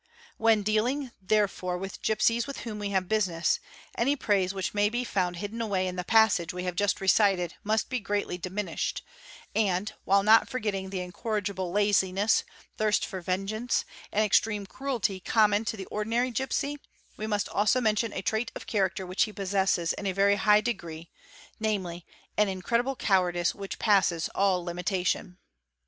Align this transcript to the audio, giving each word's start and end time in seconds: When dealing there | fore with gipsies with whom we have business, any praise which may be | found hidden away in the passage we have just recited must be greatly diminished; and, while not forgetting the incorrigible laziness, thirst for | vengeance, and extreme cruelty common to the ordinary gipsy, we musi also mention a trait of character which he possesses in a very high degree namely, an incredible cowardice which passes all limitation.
When 0.39 0.63
dealing 0.63 1.11
there 1.21 1.47
| 1.47 1.47
fore 1.47 1.77
with 1.77 2.01
gipsies 2.01 2.47
with 2.47 2.61
whom 2.61 2.79
we 2.79 2.89
have 2.89 3.07
business, 3.07 3.59
any 3.95 4.15
praise 4.15 4.51
which 4.51 4.73
may 4.73 4.89
be 4.89 5.03
| 5.03 5.03
found 5.03 5.35
hidden 5.35 5.61
away 5.61 5.85
in 5.85 5.95
the 5.95 6.03
passage 6.03 6.51
we 6.51 6.63
have 6.63 6.75
just 6.75 6.99
recited 6.99 7.53
must 7.63 7.87
be 7.87 7.99
greatly 7.99 8.35
diminished; 8.39 9.03
and, 9.53 9.93
while 10.03 10.23
not 10.23 10.49
forgetting 10.49 10.89
the 10.89 11.01
incorrigible 11.01 11.71
laziness, 11.71 12.43
thirst 12.77 13.05
for 13.05 13.21
| 13.21 13.21
vengeance, 13.21 13.85
and 14.11 14.25
extreme 14.25 14.65
cruelty 14.65 15.19
common 15.19 15.65
to 15.65 15.77
the 15.77 15.85
ordinary 15.91 16.31
gipsy, 16.31 16.79
we 17.15 17.27
musi 17.27 17.47
also 17.51 17.79
mention 17.79 18.11
a 18.13 18.23
trait 18.23 18.51
of 18.55 18.65
character 18.65 19.05
which 19.05 19.25
he 19.25 19.31
possesses 19.31 19.93
in 19.93 20.07
a 20.07 20.13
very 20.13 20.37
high 20.37 20.61
degree 20.61 21.11
namely, 21.59 22.07
an 22.37 22.49
incredible 22.49 22.95
cowardice 22.95 23.53
which 23.53 23.77
passes 23.77 24.29
all 24.33 24.65
limitation. 24.65 25.37